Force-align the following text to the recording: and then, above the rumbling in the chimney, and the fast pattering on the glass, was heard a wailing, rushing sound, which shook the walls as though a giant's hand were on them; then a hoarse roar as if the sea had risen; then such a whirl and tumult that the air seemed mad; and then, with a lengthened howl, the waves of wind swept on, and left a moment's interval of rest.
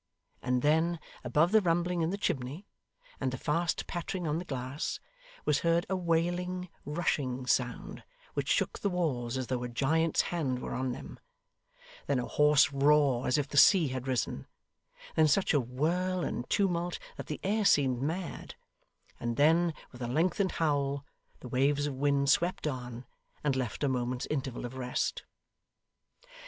and 0.41 0.63
then, 0.63 0.99
above 1.23 1.51
the 1.51 1.61
rumbling 1.61 2.01
in 2.01 2.09
the 2.09 2.17
chimney, 2.17 2.65
and 3.19 3.31
the 3.31 3.37
fast 3.37 3.85
pattering 3.85 4.25
on 4.25 4.39
the 4.39 4.45
glass, 4.45 4.99
was 5.45 5.59
heard 5.59 5.85
a 5.91 5.95
wailing, 5.95 6.69
rushing 6.85 7.45
sound, 7.45 8.03
which 8.33 8.49
shook 8.49 8.79
the 8.79 8.89
walls 8.89 9.37
as 9.37 9.45
though 9.45 9.61
a 9.63 9.69
giant's 9.69 10.21
hand 10.33 10.57
were 10.57 10.73
on 10.73 10.91
them; 10.91 11.19
then 12.07 12.17
a 12.17 12.25
hoarse 12.25 12.71
roar 12.73 13.27
as 13.27 13.37
if 13.37 13.47
the 13.47 13.57
sea 13.57 13.89
had 13.89 14.07
risen; 14.07 14.47
then 15.13 15.27
such 15.27 15.53
a 15.53 15.59
whirl 15.59 16.23
and 16.25 16.49
tumult 16.49 16.97
that 17.15 17.27
the 17.27 17.39
air 17.43 17.63
seemed 17.63 18.01
mad; 18.01 18.55
and 19.19 19.37
then, 19.37 19.71
with 19.91 20.01
a 20.01 20.07
lengthened 20.07 20.53
howl, 20.53 21.05
the 21.41 21.47
waves 21.47 21.85
of 21.85 21.93
wind 21.93 22.27
swept 22.27 22.65
on, 22.65 23.05
and 23.43 23.55
left 23.55 23.83
a 23.83 23.87
moment's 23.87 24.25
interval 24.31 24.65
of 24.65 24.73
rest. 24.75 25.25